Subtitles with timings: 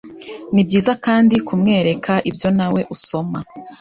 [0.53, 3.39] Ni byiza kandi kumwereka ibyo nawe usoma